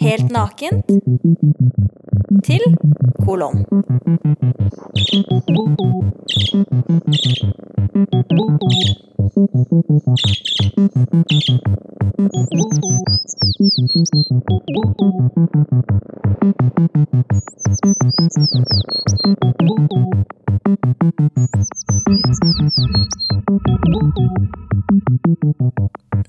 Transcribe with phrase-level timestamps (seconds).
[0.00, 0.84] Helt nakent
[2.44, 2.60] til
[3.24, 3.66] kolon.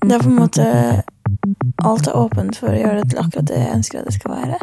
[0.08, 0.66] Det er på en måte
[1.84, 4.32] Alt er åpent for å gjøre det til akkurat det jeg ønsker at det skal
[4.32, 4.58] være.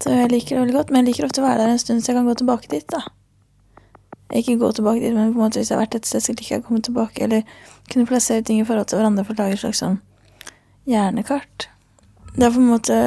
[0.00, 2.04] Så jeg liker det veldig godt, men jeg liker ofte å være der en stund
[2.04, 3.00] så jeg kan gå tilbake dit, da.
[4.38, 6.54] Ikke gå tilbake dit, men på en måte hvis jeg har vært et sted, liker
[6.54, 7.42] jeg å komme tilbake, eller
[7.90, 9.98] kunne plassere ting i forhold til hverandre for å lage et slags sånn
[10.88, 11.66] hjernekart.
[12.36, 13.00] Det er på en måte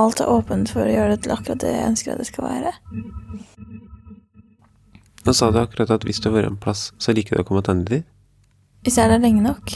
[0.00, 2.46] Alt er åpent for å gjøre det til akkurat det jeg ønsker at det skal
[2.46, 2.70] være.
[5.26, 7.48] Nå sa du akkurat at hvis du har vært en plass, så liker du å
[7.48, 8.06] komme tilbake dit.
[8.86, 9.74] Hvis jeg er der lenge nok,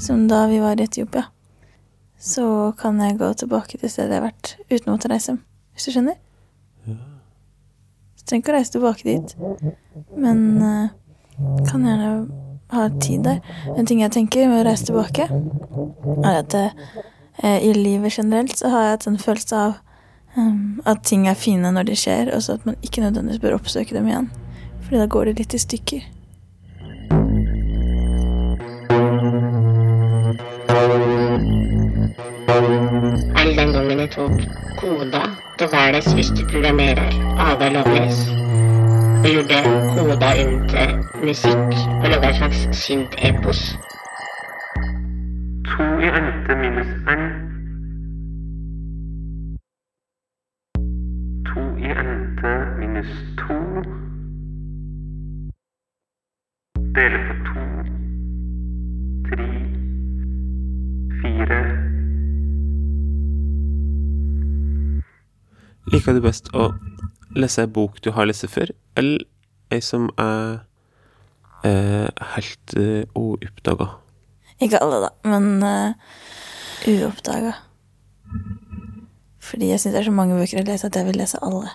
[0.00, 1.24] som da vi var i Etiopia,
[2.18, 5.36] så kan jeg gå tilbake til stedet jeg har vært uten å måtte reise.
[5.74, 6.18] Hvis du skjønner?
[8.18, 9.34] Så trenger ikke å reise tilbake dit,
[10.14, 10.90] men uh,
[11.66, 12.10] kan gjerne
[12.72, 13.40] ha tid der.
[13.76, 15.26] En ting jeg tenker med å reise tilbake,
[16.22, 19.74] er at uh, i livet generelt så har jeg hatt en følelse av
[20.36, 23.58] um, at ting er fine når de skjer, og så at man ikke nødvendigvis bør
[23.58, 24.30] oppsøke dem igjen.
[24.84, 26.06] Fordi da går det litt i stykker.
[34.14, 34.32] Tok
[34.78, 35.22] koda
[35.58, 37.10] til verdens du programmerer
[37.48, 38.32] Ada Lovelace,
[39.24, 39.60] og gjorde
[39.96, 40.90] koda inn til
[41.24, 43.60] musikk og laga et slags synt-epos.
[45.70, 47.22] To i ente minus n.
[51.48, 53.58] To i ente minus to.
[56.94, 57.61] Dele på to.
[65.92, 66.70] Liker du best å
[67.36, 69.26] lese ei bok du har lest før, eller
[69.72, 70.62] ei som er
[71.68, 73.90] eh, helt uh?
[74.62, 75.92] Ikke alle, da, men uh,
[76.88, 77.52] uoppdaga.
[79.42, 81.74] Fordi jeg syns det er så mange bøker jeg leser at jeg vil lese alle.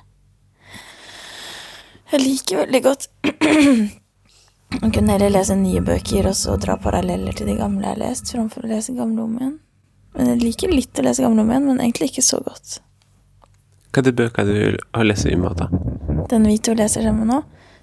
[2.13, 3.09] Jeg liker veldig godt
[4.81, 8.01] å kunne heller lese nye bøker og så dra paralleller til de gamle jeg har
[8.01, 9.55] lest, framfor å lese gamle om igjen.
[10.17, 12.79] Men jeg liker litt å lese gamle om igjen, men egentlig ikke så godt.
[13.97, 15.65] Hva er det bøker du har lest i Mata?
[16.29, 17.39] Den vi to leser sammen nå,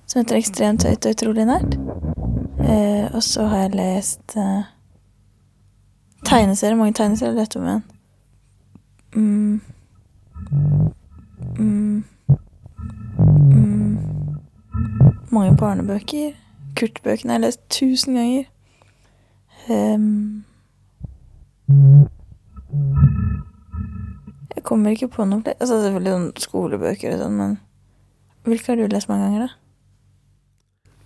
[0.06, 1.74] som heter Ekstremt høyt og utrolig nært.
[2.62, 4.62] Eh, og så har jeg lest eh,
[6.22, 6.78] tegneserier.
[6.78, 7.82] Mange tegneserier har jeg lest om igjen.
[9.16, 9.60] Mm.
[11.58, 12.04] Mm.
[13.50, 13.98] Mm.
[15.34, 16.38] Mange barnebøker.
[16.78, 18.44] Kurt-bøkene har jeg lest tusen ganger.
[19.66, 20.44] Ehm.
[24.64, 25.58] Kommer ikke på noe flere.
[25.60, 27.56] Altså selvfølgelig noen skolebøker og sånn, men
[28.48, 29.60] hvilke har du lest mange ganger, da?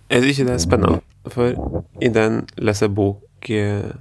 [0.09, 3.91] Jeg syns ikke det er spennende, for i den leser bok eh,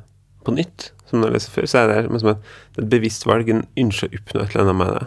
[0.45, 3.27] på nytt, som jeg leser før, så er det som et, det er et bevisst
[3.29, 5.03] valg, en ønsker å oppnå et eller annet med det.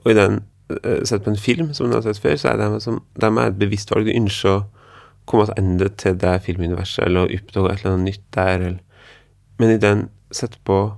[0.00, 0.38] Og i den,
[0.78, 3.28] eh, sett på en film som du har sett før, så er det som, det
[3.28, 4.64] er et bevisst valg, du ønsker å
[5.28, 8.80] komme tilbake til det filmuniverset, eller å oppdage et eller annet nytt der, eller
[9.60, 10.94] Men i den, sett på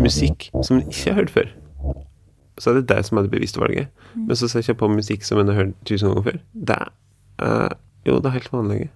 [0.00, 1.50] musikk som du ikke har hørt før,
[2.60, 3.88] så er det det som er det bevisste valget.
[4.14, 6.40] Men så ser jeg på musikk som en har hørt tusen ganger før.
[6.52, 6.76] Det
[7.38, 7.76] er
[8.06, 8.90] jo, det er helt vanlig.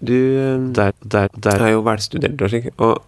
[0.00, 3.02] Du, eh, der, der, der er jo velstudert slik, og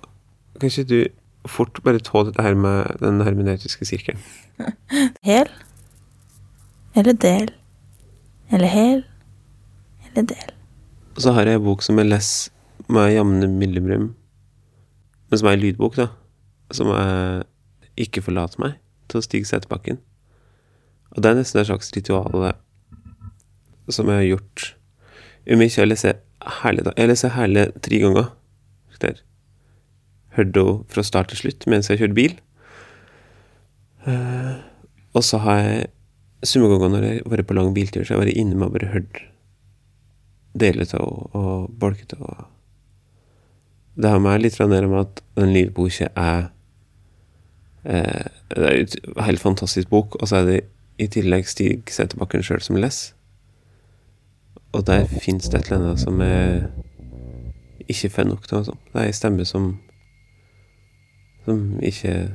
[0.61, 4.21] kan ikke du fort bare ta dette her med den hermeneutiske sirkelen?
[5.29, 5.49] Hel?
[6.95, 7.51] Eller del?
[8.53, 8.99] Eller hel?
[10.11, 10.51] Eller del?
[11.17, 12.53] Og så har jeg en bok som jeg leser
[12.93, 14.11] med jevne mellomrom,
[15.31, 16.07] men som er en lydbok, da.
[16.77, 17.47] Som er
[18.01, 18.79] Ikke forlat meg,
[19.09, 19.99] til å stige seg etter bakken.
[21.13, 22.53] Og det er nesten et slags ritual
[23.91, 24.69] som jeg har gjort
[25.51, 26.21] om ikke jeg leser
[26.63, 26.93] herlig, da.
[26.97, 28.31] Jeg leser herlig tre ganger.
[29.03, 29.19] Der.
[30.37, 32.37] Hørte henne fra start til slutt mens jeg kjørte bil.
[34.07, 34.63] Uh,
[35.19, 35.91] og så har jeg
[36.43, 38.67] Summe ganger når jeg har vært på lang biltur, så har jeg vært inne med
[38.67, 39.19] og bare hørt
[40.59, 42.49] deler av henne og bolket av.
[43.95, 46.49] Det har meg litt ned med at den lydboka er
[47.85, 50.61] eh, Det er en helt fantastisk bok, og så er det
[50.99, 53.15] i tillegg Stig Sæterbakken sjøl som leser.
[54.73, 56.69] og der fins det et eller annet som er
[57.89, 58.77] ikke får nok til noe.
[58.93, 59.81] Det er ei stemme som
[61.45, 62.31] som ikke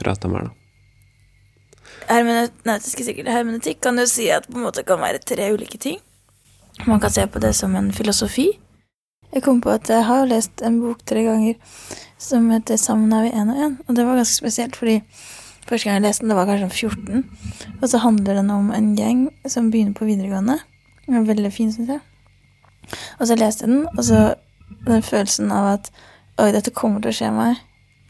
[0.00, 0.50] prater mer, da.
[2.08, 5.98] Hermeneutisk hermenetikk kan jo si at på en måte kan være tre ulike ting.
[6.86, 8.48] Man kan se på det som en filosofi.
[9.30, 11.54] Jeg kom på at jeg har lest en bok tre ganger
[12.18, 13.78] som heter 'Sammen er vi én og én'.
[13.88, 15.02] Og det var ganske spesielt, fordi
[15.66, 17.24] første gang jeg leste den, det var kanskje 14.
[17.82, 20.58] Og så handler den om en gjeng som begynner på videregående.
[21.06, 22.00] Den er veldig fin, syns jeg.
[23.20, 24.34] Og så leste jeg den, og så
[24.86, 25.90] den følelsen av at
[26.38, 27.56] oi, dette kommer til å skje meg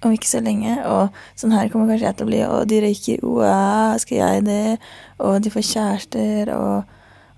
[0.02, 2.80] om ikke så lenge, og sånn her kommer kanskje jeg til å bli, og de
[2.80, 4.78] røyker, wow, skal jeg det,
[5.18, 6.84] og de får kjærester, og,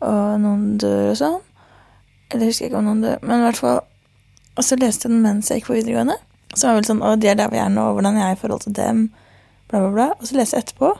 [0.00, 1.40] og noen dør og sånn.
[2.32, 3.80] Eller husker jeg ikke om noen dør, men i hvert fall
[4.56, 6.18] Og så leste jeg den mens jeg gikk på videregående.
[6.52, 8.26] Så var det vel sånn Å, de er der vi er nå, og hvordan jeg
[8.26, 9.06] er i forhold til dem,
[9.70, 10.06] bla, bla, bla.
[10.18, 10.90] Og så leste jeg etterpå,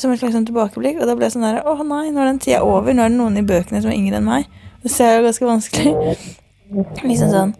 [0.00, 2.30] som et slags sånn tilbakeblikk, og da ble jeg sånn der Å nei, nå er
[2.30, 4.48] den tida over, nå er det noen i bøkene som er yngre enn meg.
[4.84, 5.92] Det ser jeg jo ganske vanskelig.
[7.02, 7.54] liksom sånn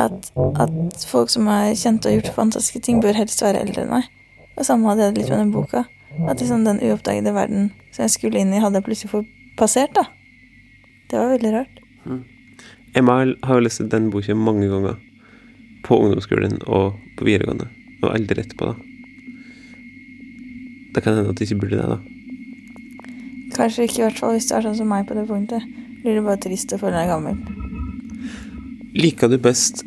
[0.00, 3.92] at, at folk som er kjente og gjort fantastiske ting, bør helst være eldre enn
[3.92, 4.08] meg.
[4.56, 5.84] Og samme hadde jeg litt med den boka.
[6.28, 9.28] At liksom den uoppdagede verden som jeg skulle inn i, hadde jeg plutselig fått
[9.60, 10.06] passert, da.
[11.10, 11.82] Det var veldig rart.
[12.94, 14.98] Emma har jo lest den boka mange ganger.
[15.82, 17.68] På ungdomsskolen og på videregående.
[18.02, 18.74] Og aldri etterpå, da.
[20.92, 21.98] Det kan hende at du ikke burde det, da.
[23.56, 25.64] Kanskje ikke, i hvert fall hvis du er sånn som meg på det punktet.
[26.02, 27.40] Blir det bare trist å føle deg gammel.
[28.98, 29.84] Liker du best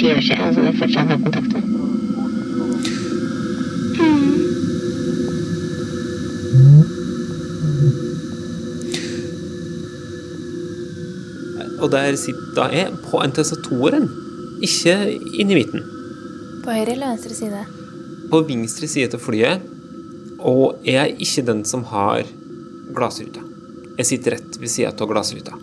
[0.00, 1.66] ti år siden, og som jeg fortsatt har kontakt med.
[11.80, 14.08] Og der sitter jeg på NTSA-toeren,
[14.64, 14.96] ikke
[15.40, 15.84] inni midten.
[16.64, 17.62] På høyre eller venstre side?
[18.32, 19.64] På venstre side til flyet,
[20.40, 22.28] og jeg er ikke den som har
[22.96, 23.44] glassruta.
[23.98, 25.56] Jeg sitter rett ved sida av glassruta.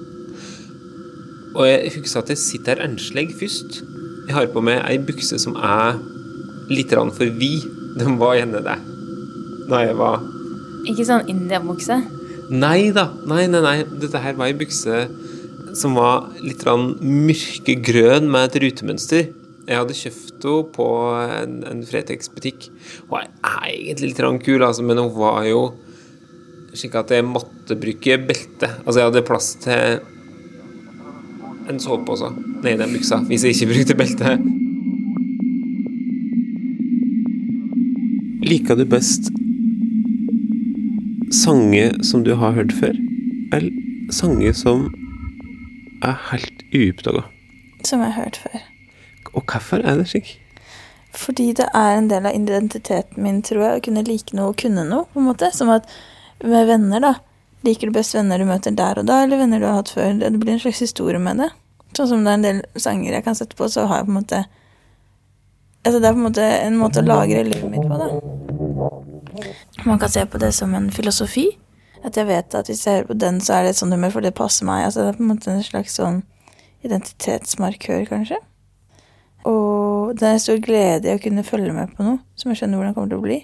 [1.58, 3.82] Og jeg husker at jeg sitter her enslig først.
[4.28, 5.98] Jeg har på meg ei bukse som er
[6.68, 7.68] litt for vid.
[7.98, 8.78] Den var gjerne det
[9.68, 10.22] da jeg var
[10.88, 11.98] Ikke sånn indiabukse?
[12.48, 13.10] Nei da.
[13.28, 13.78] Nei, nei, nei.
[14.00, 15.08] Dette her var ei bukse
[15.76, 19.28] som var litt mørkegrønn med et rutemønster.
[19.68, 20.88] Jeg hadde kjøpt henne på
[21.18, 22.70] en, en Fretex-butikk.
[23.10, 25.66] Hun er egentlig litt kul, altså, men hun var jo
[26.78, 28.70] slik at jeg måtte bruke belte.
[28.86, 30.00] Altså, jeg hadde plass til
[31.70, 32.32] en sovepose
[32.64, 34.38] nedi den buksa hvis jeg ikke brukte belte.
[38.48, 39.32] Liker du best
[41.34, 42.96] sanger som du har hørt før,
[43.54, 43.72] eller
[44.12, 44.88] sanger som
[46.04, 47.26] er helt uoppdaga?
[47.84, 48.60] Som jeg har hørt før.
[49.34, 50.38] Og hvorfor er det slik?
[51.18, 54.60] Fordi det er en del av identiteten min, tror jeg, å kunne like noe og
[54.62, 55.50] kunne noe, på en måte.
[55.56, 55.88] Som at
[56.44, 57.14] med venner, da.
[57.66, 60.14] Liker du best venner du møter der og da, eller venner du har hatt før?
[60.20, 61.50] Det blir en slags historie med det.
[61.98, 64.14] Sånn som det er en del sanger jeg kan sette på, så har jeg på
[64.14, 64.46] en måte
[65.88, 68.08] Altså det er på en måte en måte å lagre livet mitt på, da.
[69.88, 71.46] Man kan se på det som en filosofi.
[72.04, 74.12] At jeg vet at hvis jeg hører på den, så er det et sånt humør,
[74.18, 74.84] for det passer meg.
[74.84, 76.20] Altså det er på en måte en slags sånn
[76.84, 78.42] identitetsmarkør, kanskje.
[79.48, 82.62] Og det er en stor glede i å kunne følge med på noe som jeg
[82.62, 83.40] skjønner hvordan det kommer til å bli.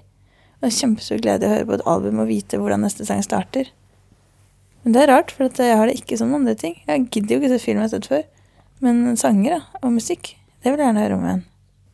[0.59, 3.23] Og en kjempestor glede i å høre på et album og vite hvordan neste sang
[3.25, 3.71] starter.
[4.83, 6.75] Men det er rart, for jeg har det ikke som andre ting.
[6.87, 8.23] Jeg gidder jo ikke se film jeg har sett før.
[8.83, 11.45] Men sanger da, og musikk, det vil jeg gjerne høre om igjen.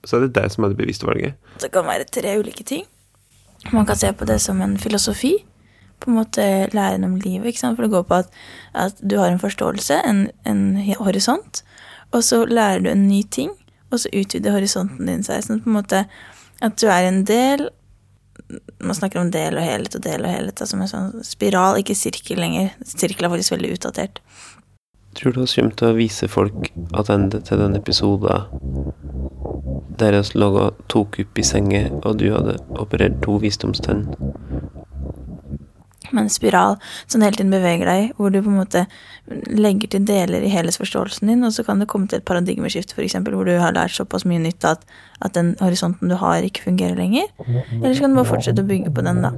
[0.08, 1.38] Så er det deg som er det bevisste valget.
[1.62, 2.88] Det kan være tre ulike ting.
[3.75, 5.36] Man kan se på det som en filosofi.
[6.00, 6.43] På en måte
[6.74, 7.51] læren om livet.
[7.51, 7.75] ikke sant?
[7.75, 8.29] For det går på at,
[8.74, 10.62] at du har en forståelse, en, en
[10.98, 11.63] horisont,
[12.12, 13.51] og så lærer du en ny ting,
[13.91, 15.43] og så utvider horisonten din seg.
[15.43, 16.05] Sånn på en måte
[16.63, 17.67] at du er en del
[18.82, 21.98] Man snakker om del og helhet og del og helhet som en sånn spiral, ikke
[21.98, 22.72] sirkel lenger.
[22.88, 24.22] Sirkel er faktisk veldig utdatert.
[25.18, 28.46] Tror du vi kommer til å vise folk at ende til den episoden
[30.00, 34.06] der vi og tok opp i senga, og du hadde operert to visdomstenn?
[36.16, 38.86] Med en spiral som du hele tiden beveger deg i, hvor du på en måte
[39.30, 43.18] legger til deler i helhetsforståelsen din, og så kan det komme til et paradigmeskifte, f.eks.,
[43.25, 44.86] hvor du har lært såpass mye nytt at,
[45.22, 47.30] at den horisonten du har, ikke fungerer lenger.
[47.48, 49.34] Eller så kan du bare fortsette å bygge på den, da.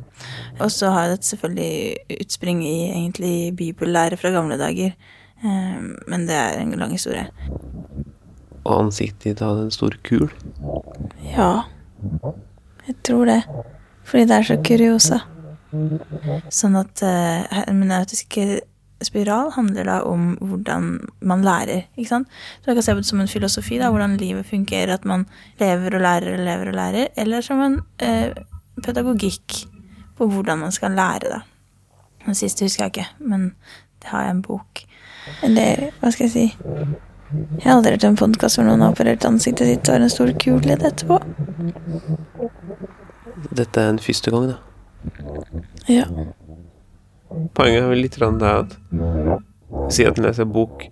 [0.60, 4.96] Og så har det selvfølgelig utspring i egentlig bibellære fra gamle dager,
[5.44, 7.28] eh, men det er en lang historie.
[8.62, 10.30] Og ansiktet ditt hadde en stor kul.
[11.34, 11.64] Ja,
[12.88, 13.42] jeg tror det.
[14.06, 15.22] Fordi det er så kuriosa.
[15.72, 18.62] Sånn at uh, hermeneutiske
[19.02, 20.94] spiral handler da om hvordan
[21.26, 22.32] man lærer, ikke sant.
[22.62, 25.26] Så jeg kan se på det som en filosofi, da, hvordan livet fungerer, at man
[25.62, 27.14] lever og lærer og lever og lærer.
[27.18, 28.44] Eller som en uh,
[28.84, 29.64] pedagogikk
[30.18, 31.42] på hvordan man skal lære, da.
[32.26, 33.54] Den siste husker jeg ikke, men
[34.02, 34.84] det har jeg en bok.
[35.46, 36.46] Eller hva skal jeg si
[37.32, 40.12] Jeg har aldri hørt en podkast hvor noen har operert ansiktet sitt og har en
[40.12, 41.20] stor kulhet etterpå.
[43.56, 44.58] Dette er en første gang, da.
[45.90, 46.06] Ja.
[47.56, 48.78] Poenget er vel litt det at
[49.92, 50.84] Si at en leser bok,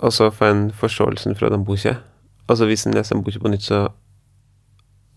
[0.00, 1.98] og så får en forståelsen fra den boka.
[2.48, 3.88] Altså hvis en leser en bok på nytt, så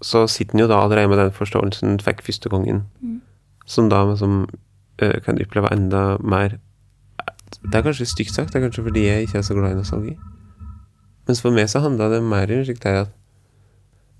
[0.03, 3.22] så sitter en jo da allerede med den forståelsen en fikk første gangen, Mm.
[3.65, 4.48] som da som,
[5.01, 6.60] øh, kan oppleve enda mer
[7.63, 9.75] Det er kanskje stygt sagt, det er kanskje fordi jeg ikke er så glad i
[9.75, 10.17] nostalgi.
[11.27, 13.07] Mens for meg så handla det mer om slik at,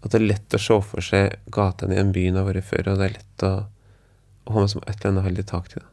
[0.04, 2.64] at det er lett å se for seg gatene i en by en har vært
[2.64, 3.66] før, og det er lett å,
[4.48, 5.84] å ha med som et eller annet har litt tak til.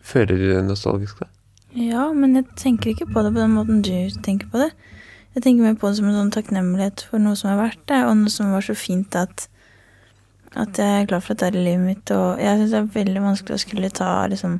[0.00, 1.28] Føler du deg nostalgisk, da?
[1.76, 3.92] Ja, men jeg tenker ikke på det på den måten du
[4.24, 4.72] tenker på det.
[5.36, 8.08] Jeg tenker mer på det som en sånn takknemlighet for noe som har vært der,
[8.08, 9.46] og noe som var så fint at,
[10.58, 12.14] at jeg er glad for at det er i livet mitt.
[12.16, 14.58] Og jeg syns det er veldig vanskelig å skulle ta liksom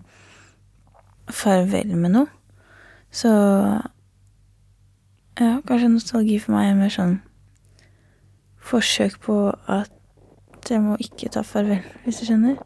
[1.34, 2.30] farvel med noe.
[3.10, 3.32] Så
[5.40, 7.16] ja, kanskje nostalgi for meg er mer sånn
[8.70, 9.90] forsøk på at
[10.70, 12.56] jeg må ikke ta farvel, hvis du skjønner.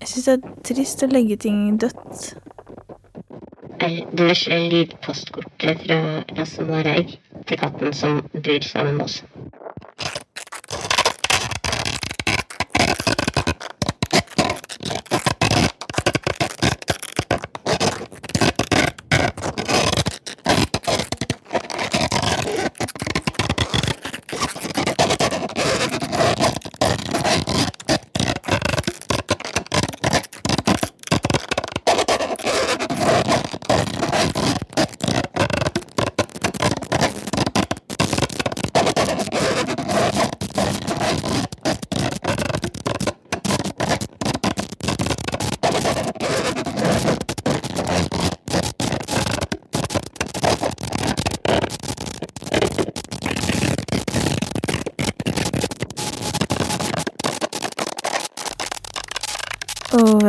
[0.00, 2.34] Jeg syns det er trist å legge ting dødt.
[3.80, 5.98] er diverse lydpostkortet fra
[6.36, 7.16] Lasse Mareig
[7.48, 9.24] til katten som bor sammen med oss.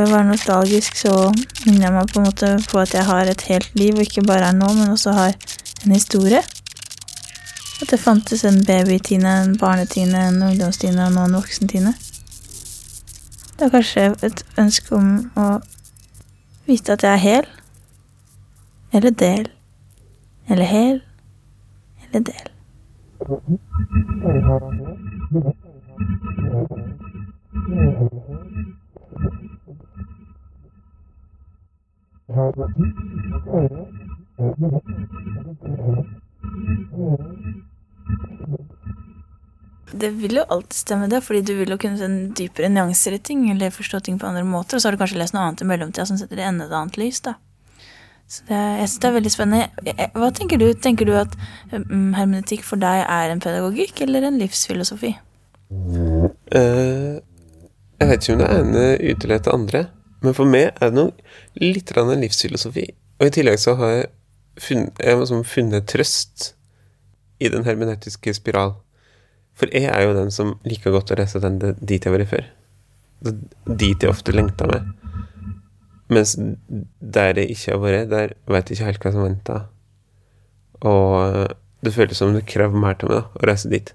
[0.02, 1.12] Ved å være nostalgisk så
[1.68, 4.24] minner jeg meg på en måte på at jeg har et helt liv, og ikke
[4.26, 5.36] bare er nå, men også har
[5.86, 6.42] en historie.
[6.42, 11.94] At det fantes en baby-Tine, en barne-Tine, en ungdoms-Tine og nå en voksen-Tine.
[13.60, 15.48] Det er kanskje et ønske om å
[16.66, 17.46] vite at jeg er hel.
[18.98, 19.54] Eller del.
[20.50, 20.98] Eller hel.
[22.08, 22.46] Eller del.
[39.92, 43.18] Det vil jo alltid stemme, det, fordi du vil jo kunne se en dypere nyanser
[43.18, 45.50] i ting, eller forstå ting på andre måter, og så har du kanskje lest noe
[45.50, 47.36] annet i mellomtida som setter det enda et annet lys, da.
[48.32, 49.98] Så det, jeg synes det er veldig spennende.
[50.16, 50.70] Hva tenker du?
[50.80, 51.34] Tenker du at
[51.74, 55.12] mm, hermenetikk for deg er en pedagogikk eller en livsfilosofi?
[55.72, 57.20] Uh,
[58.00, 59.82] jeg vet ikke om det ene utelukker det andre,
[60.22, 61.12] men for meg er det noe
[61.62, 62.88] litt grann en livsfilosofi.
[63.20, 64.10] Og i tillegg så har jeg
[64.62, 66.52] funnet, jeg liksom funnet trøst
[67.42, 68.76] i den hermenetiske spiral.
[69.58, 72.32] For jeg er jo den som liker godt å lese den dit jeg har vært
[72.32, 72.46] før.
[73.66, 74.92] Dit jeg ofte lengter med.
[76.12, 79.66] Mens der jeg ikke har vært, der vet jeg ikke helt hva som venter.
[80.86, 83.94] Og det føles som det krever mer til meg da, å reise dit.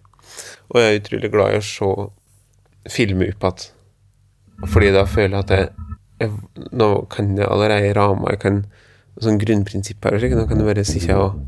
[0.73, 1.91] Og jeg er utrolig glad i å se
[2.93, 3.73] filmer opp igjen.
[4.73, 5.86] Fordi da føler jeg at jeg,
[6.21, 6.33] jeg
[6.73, 8.65] Nå kan jeg allerede rama, jeg kan
[9.21, 10.27] sånn grunnprinsipp her og.
[10.37, 11.41] Nå kan det bare sitte og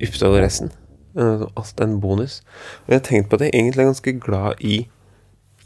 [0.00, 0.72] oppdage resten.
[1.18, 2.40] Eh, Alt er en bonus.
[2.86, 4.88] Og jeg har tenkt på at jeg egentlig er ganske glad i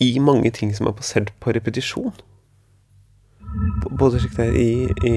[0.02, 2.14] i mange ting som er basert på repetisjon.
[3.98, 4.72] Både slik det er i,
[5.06, 5.14] i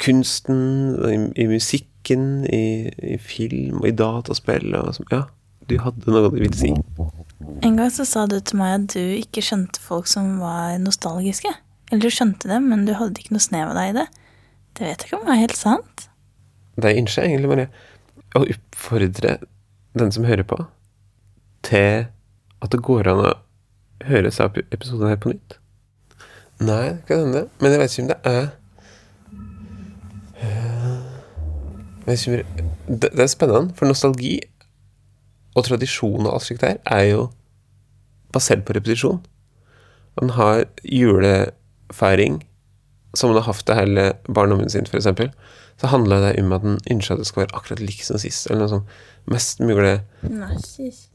[0.00, 5.22] kunsten, i, i musikken, i, i film og i dataspill og Ja,
[5.70, 6.72] du hadde noe du ville si.
[7.64, 11.52] En gang så sa du til meg at du ikke skjønte folk som var nostalgiske.
[11.90, 14.06] Eller du skjønte dem, men du hadde ikke noe snev av deg i det.
[14.74, 16.06] Det vet jeg ikke om er helt sant.
[16.74, 17.68] Det er ønsker egentlig bare
[18.34, 19.36] å oppfordre
[19.94, 20.58] den som hører på,
[21.62, 22.08] til
[22.64, 23.34] at det går an å
[24.08, 25.60] høre seg opp episoden her på nytt.
[26.64, 27.46] Nei, det kan hende.
[27.60, 28.44] Men jeg vet ikke om det er
[32.04, 34.34] jeg vet ikke om det, det er spennende, for nostalgi
[35.54, 37.28] og tradisjon og alt slikt der er jo
[38.34, 39.20] basert på repetisjon.
[40.20, 42.40] Man har julefeiring,
[43.14, 45.06] som man har hatt det hele barndommen sin, f.eks.
[45.80, 48.46] Så handler det om at man ønsker at det skal være akkurat likt som sist,
[48.46, 49.00] eller noe sånt.
[49.30, 49.96] Mest mulig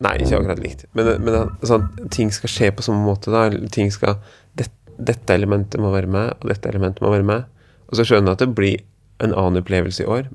[0.01, 0.87] Nei, ikke akkurat likt.
[0.97, 3.31] Men, men sånn, ting skal skje på samme måte.
[3.31, 4.17] da, ting skal,
[4.59, 4.67] det,
[4.97, 7.47] Dette elementet må være med, og dette elementet må være med.
[7.87, 8.83] Og så skjønner jeg at det blir
[9.23, 10.27] en annen opplevelse i år,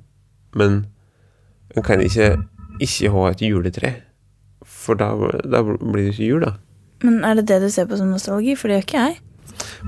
[0.57, 0.85] men
[1.75, 2.35] man kan ikke
[2.81, 3.95] ikke ha et juletre.
[4.65, 5.13] For da,
[5.45, 6.55] da blir det ikke jul, da.
[7.05, 8.55] Men er det det du ser på som nostalgi?
[8.57, 9.19] For det gjør ikke jeg.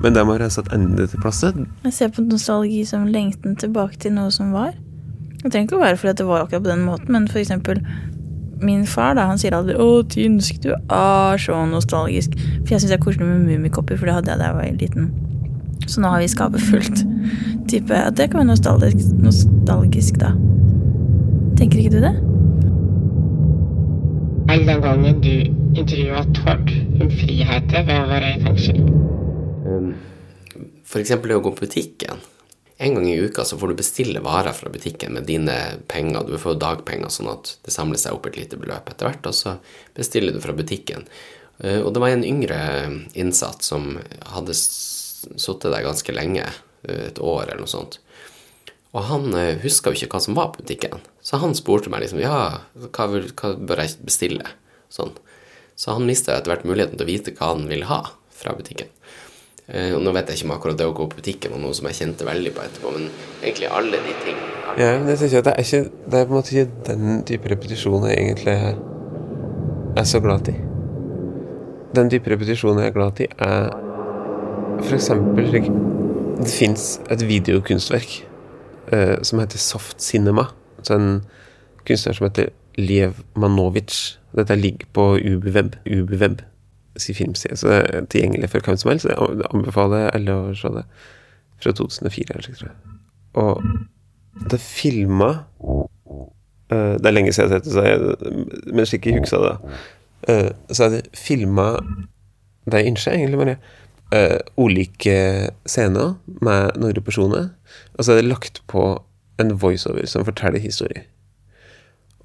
[0.03, 1.57] Men der må jeg satt tilbake til plasset.
[1.85, 4.75] Jeg ser på nostalgi som lengten tilbake til noe som var.
[5.43, 7.81] Det trenger ikke å være fordi det var akkurat på den måten, men for eksempel
[8.63, 12.37] min far da, han sier aldri 'Å, Tynsk, du er så nostalgisk'.
[12.65, 14.79] For jeg syns det er koselig med mummikopper, for det hadde jeg da jeg var
[14.81, 15.11] liten.
[15.87, 17.05] Så nå har vi skapet fullt.
[17.69, 20.33] Type at det kan være nostalgisk, nostalgisk, da.
[21.57, 22.36] Tenker ikke du det?
[24.49, 25.33] All den gangen du
[25.81, 26.71] intervjua Tord
[27.03, 28.79] om friheter ved å være i fengsel.
[29.67, 29.93] Um,
[30.87, 32.23] For eksempel det å gå på butikken.
[32.79, 35.55] En gang i uka så får du bestille varer fra butikken med dine
[35.89, 36.27] penger.
[36.29, 39.35] Du får dagpenger, sånn at det samler seg opp et lite beløp etter hvert, og
[39.35, 39.57] så
[39.97, 41.07] bestiller du fra butikken.
[41.59, 42.61] Eh, Og det var en yngre
[43.17, 43.97] innsatt som
[44.29, 46.45] hadde sittet der ganske lenge,
[46.87, 47.99] eh, et år eller noe sånt.
[48.97, 51.03] Og han eh, huska jo ikke hva som var på butikken.
[51.21, 52.37] Så han spurte meg liksom ja,
[52.89, 54.57] hva, vil, hva bør jeg bestille?
[54.93, 55.13] Sånn.
[55.77, 58.01] Så han mista etter hvert muligheten til å vite hva han ville ha
[58.33, 58.89] fra butikken.
[59.67, 61.77] Eh, og nå vet jeg ikke om akkurat det å gå på butikken var noe
[61.77, 63.09] som jeg kjente veldig på etterpå, men
[63.43, 64.39] egentlig alle de ting.
[64.77, 67.19] Ja, men jeg tenker at det er, ikke, det er på en måte ikke den
[67.29, 68.79] type repetisjon jeg egentlig er,
[70.07, 70.55] så glad i.
[71.97, 73.69] Den type repetisjon jeg er glad i, er
[74.93, 78.19] eksempel Det fins et videokunstverk
[78.93, 80.49] eh, som heter Soft Cinema.
[80.83, 81.23] Så en
[81.87, 84.19] kunstner som heter Liev Manovic.
[84.37, 85.77] Dette ligger på UbuWeb.
[85.87, 86.43] UbuWeb
[86.97, 89.09] sin filmside, så det er tilgjengelig for hvem som helst.
[89.09, 90.85] Jeg anbefaler alle å se det.
[91.61, 92.97] Fra 2004 eller slik, tror jeg.
[93.37, 95.29] Og det filma
[96.73, 99.77] eh, Det er lenge siden jeg har sett det, jeg, men slik jeg husker det.
[100.29, 101.67] eh, så er det filma
[102.67, 103.57] Det jeg ønsker egentlig bare
[104.15, 107.51] eh, ulike scener med noen personer,
[107.97, 108.89] og så er det lagt på
[109.41, 111.05] en voiceover som forteller historie.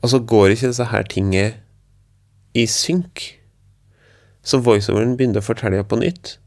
[0.01, 1.61] Og så går ikke disse her tingene
[2.57, 3.23] i synk.
[4.43, 6.37] Så voiceoveren begynner å fortelle på nytt,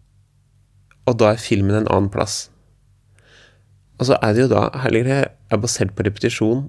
[1.07, 2.49] og da er filmen en annen plass.
[4.01, 6.67] Og så er det jo da hele greia er basert på repetisjon,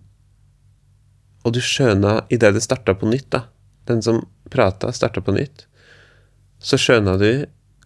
[1.46, 3.46] og du skjønner idet det starta på nytt, da,
[3.90, 4.22] den som
[4.54, 5.66] prata, starta på nytt,
[6.62, 7.30] så skjønner du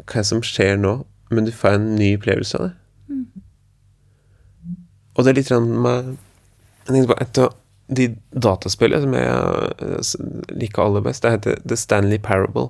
[0.08, 0.94] hva som skjer nå,
[1.32, 2.76] men du får en ny opplevelse av det.
[5.18, 6.14] Og det er litt sånn med
[6.88, 7.56] Jeg tenkte på et av
[7.90, 8.06] de
[8.46, 9.26] dataspillene som jeg
[9.86, 11.24] eh, liker aller best.
[11.26, 12.70] Det heter The Stanley Parable.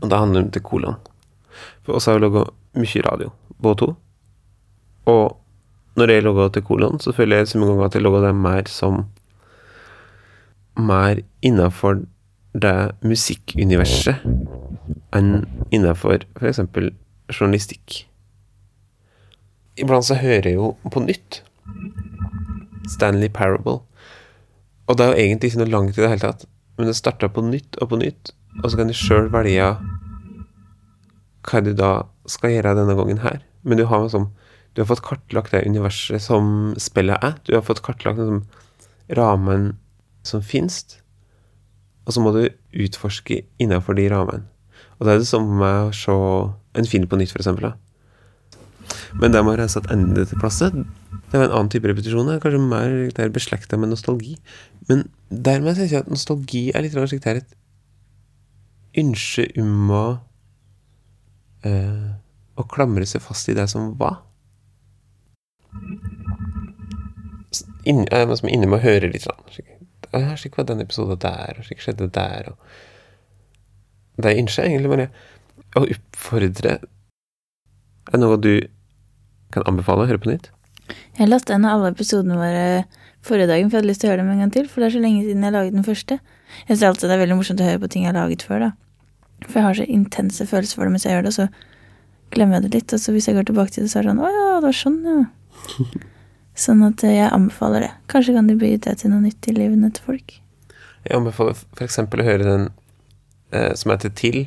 [0.00, 0.98] Og det handler om til kolon.
[1.82, 2.44] For oss har vi laga
[2.78, 3.88] mye radio, både to.
[5.08, 5.24] Og
[5.98, 8.34] når jeg logger til kolon, så føler jeg så mange ganger at jeg logger det
[8.34, 9.06] mer som
[10.78, 12.04] Mer innafor
[12.54, 14.22] det musikkuniverset
[15.16, 15.32] enn
[15.74, 16.60] innafor f.eks.
[17.34, 18.04] journalistikk.
[19.74, 21.42] Iblant så hører jeg jo på nytt
[22.88, 23.80] Stanley Parable.
[24.86, 26.46] Og det er jo egentlig ikke noe langt i det hele tatt,
[26.78, 29.72] men det starter på nytt og på nytt, og så kan du sjøl velge
[31.48, 31.92] hva du da
[32.28, 33.40] skal gjøre denne gangen her.
[33.62, 34.30] Men du har liksom
[34.76, 37.32] Du har fått kartlagt det universet som spillet er.
[37.42, 38.44] Du har fått kartlagt liksom,
[39.16, 39.72] rammen
[40.22, 40.84] som finnes.
[42.06, 42.44] Og så må du
[42.84, 44.44] utforske innenfor de rammene.
[45.00, 46.14] Og det er det samme med å se
[46.78, 47.72] en film på nytt, for eksempel.
[47.72, 50.78] det Men å jeg satt ende til plasset.
[51.32, 52.28] Det var en annen type repetisjon.
[52.30, 54.36] er Kanskje mer er beslekta med nostalgi.
[54.88, 57.57] Men dermed syns jeg at nostalgi er litt slik er et
[58.98, 60.06] ønske om å
[61.66, 62.08] eh,
[62.58, 64.20] å klamre seg fast i det som var.
[67.88, 69.26] Inn, jeg er liksom inne med å høre litt.
[69.26, 69.44] Sånn.
[69.52, 69.74] slik.
[70.08, 72.48] «Å, ja, Slik var den episoden der, og slik skjedde der.
[72.52, 75.08] Og det jeg ønsker egentlig bare
[75.76, 78.54] å oppfordre Er det noe du
[79.52, 80.48] kan anbefale å høre på nytt?
[81.18, 82.86] Jeg lastet ned alle episodene våre
[83.20, 84.68] forrige dagen, for jeg hadde lyst til å høre dem en gang til.
[84.70, 86.18] For det er så lenge siden jeg laget den første.
[86.64, 88.64] Jeg synes alltid det er veldig morsomt å høre på ting jeg har laget før,
[88.64, 88.70] da.
[89.46, 91.48] For jeg har så intense følelser for det mens jeg gjør det, og så
[92.34, 92.92] glemmer jeg det litt.
[92.96, 94.66] Og så hvis jeg går tilbake til det, så er det sånn Å ja, det
[94.68, 95.22] var sånn, ja.
[96.58, 97.90] Sånn at eh, jeg anbefaler det.
[98.10, 100.32] Kanskje kan de bidra det til noe nytt i livene til folk.
[101.06, 101.98] Jeg anbefaler f.eks.
[102.02, 102.64] å høre den
[103.54, 104.40] eh, som heter Til.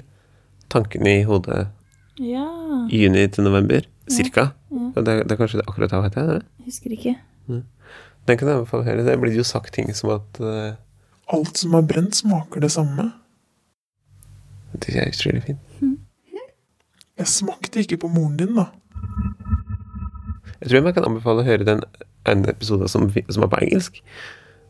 [0.71, 1.69] Tankene i hodet
[2.19, 2.43] Ja.
[2.91, 4.49] juni til november, cirka.
[4.71, 4.89] ja.
[4.95, 5.01] Ja.
[5.07, 6.41] det, det er kanskje det akkurat det heter det?
[6.59, 7.15] Jeg husker ikke.
[8.27, 9.03] Den kan jeg anbefale å høre.
[9.07, 10.75] Det blir jo sagt ting som at eh,
[11.31, 13.07] Alt som er brent, smaker det samme.
[14.73, 15.59] Det er utrolig fint.
[17.17, 18.65] Jeg smakte ikke på moren din, da.
[20.61, 21.83] Jeg tror jeg kan anbefale å høre den
[22.29, 24.01] ene episode som, som er på engelsk.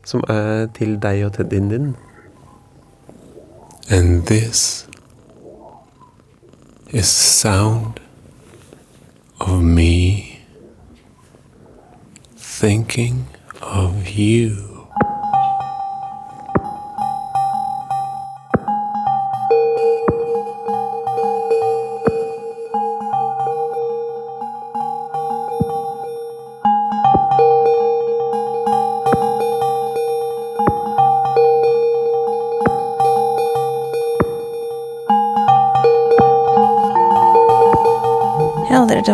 [0.04, 1.92] Som er til deg og teddyen din.
[3.90, 4.88] And this
[6.92, 8.00] is sound
[9.40, 10.40] of me
[12.36, 13.26] thinking
[13.60, 14.71] of you.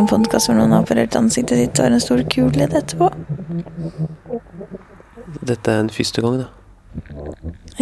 [0.09, 3.11] En podkast hvor noen har operert ansiktet sitt og har en stor kulhet etterpå.
[5.45, 6.47] Dette er en første gang, da.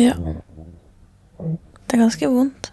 [0.01, 0.15] Ja.
[1.39, 2.73] Det er ganske vondt.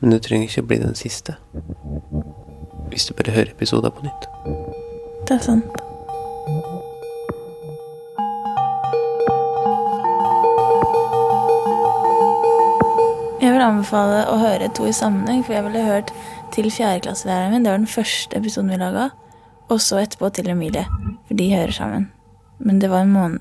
[0.00, 1.36] Men det trenger ikke å bli den siste.
[2.90, 4.26] Hvis du bare hører episoder på nytt.
[5.28, 5.82] Det er sant.
[13.42, 16.10] Jeg vil anbefale å høre to i sammenheng, for jeg ville hørt
[16.54, 17.64] til fjerdeklasselæreren min.
[17.64, 19.08] Det var den første episoden vi laga.
[19.68, 20.86] Og så etterpå til Emilie,
[21.26, 22.10] for de hører sammen.
[22.58, 23.40] Men det var en måned,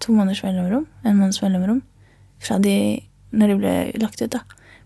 [0.00, 1.82] to måneders mellomrom, en måneds mellomrom
[2.38, 3.00] fra de
[3.32, 4.40] når de ble lagt ut, da.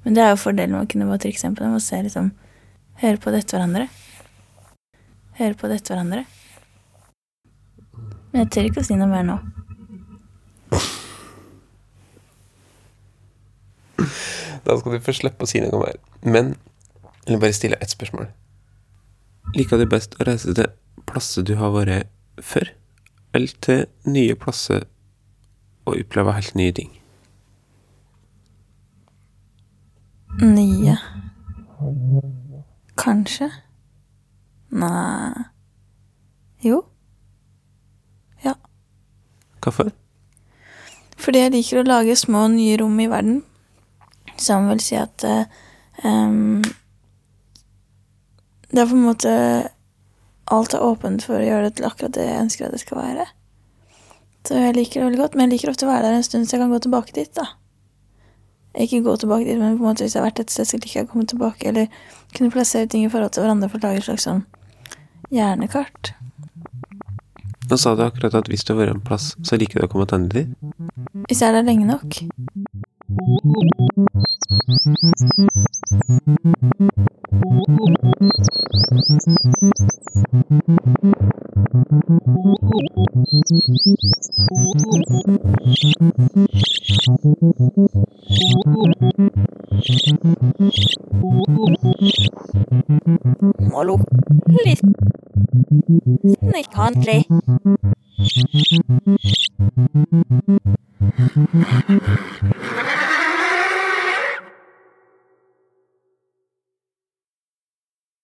[0.05, 2.03] Men det er jo fordelen med å kunne bare trykke seg på dem og se
[2.03, 2.31] liksom
[2.99, 3.85] Høre på dette hverandre.
[5.39, 6.25] Høre på dette hverandre.
[8.33, 9.37] Men jeg tør ikke å si noe mer nå.
[14.67, 16.01] Da skal du få slippe å si noe mer.
[16.27, 16.57] Men
[17.29, 18.29] vil bare stille ett spørsmål.
[19.57, 20.71] Liker du best å reise til
[21.09, 22.11] plasser du har vært
[22.45, 22.73] før,
[23.35, 24.85] eller til nye plasser
[25.89, 26.91] og oppleve helt nye ting?
[30.43, 30.99] Nye.
[32.99, 33.49] Kanskje.
[34.71, 35.33] Nei
[36.65, 36.83] Jo.
[38.45, 38.53] Ja.
[39.63, 39.91] Hvorfor?
[41.19, 43.41] Fordi jeg liker å lage små, nye rom i verden.
[44.39, 45.25] Som vil si at
[46.05, 46.61] em,
[48.71, 49.33] Det er på en måte
[50.49, 53.01] Alt er åpent for å gjøre det til akkurat det jeg ønsker at det skal
[53.03, 53.27] være.
[54.49, 56.49] Så jeg liker det veldig godt, men jeg liker ofte å være der en stund,
[56.49, 57.45] så jeg kan gå tilbake dit, da.
[58.81, 60.81] Ikke gå tilbake dit, men på en måte hvis jeg har vært et sted, så
[60.81, 61.87] liker jeg å komme tilbake, eller
[62.33, 64.43] kunne plassere ting i forhold til hverandre for å lage et slags sånn
[65.35, 66.15] hjernekart.
[67.69, 69.93] Nå sa du akkurat at hvis du har vært en plass, så liker du å
[69.93, 70.49] komme tilbake dit.
[71.29, 72.09] Hvis jeg er der lenge nok.
[93.73, 93.97] Hallo.
[94.65, 94.81] Litt
[96.43, 97.25] snikhandlig.